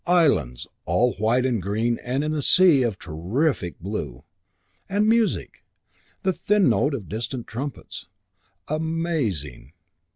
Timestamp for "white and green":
1.17-1.99